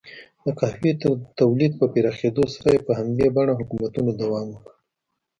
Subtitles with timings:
[0.43, 0.91] د قهوې
[1.39, 4.71] تولید په پراخېدو سره یې په همدې بڼه حکومتونو دوام وکړ.